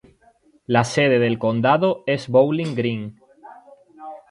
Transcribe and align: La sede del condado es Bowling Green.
La 0.65 0.83
sede 0.83 1.19
del 1.19 1.37
condado 1.37 2.01
es 2.07 2.27
Bowling 2.27 2.73
Green. 2.73 3.21